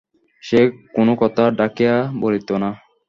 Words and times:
সে 0.43 0.59
কোনো 0.95 1.13
কথা 1.15 1.43
ঢাকিয়া 1.59 1.95
বলিত 2.21 2.49
না। 2.63 2.69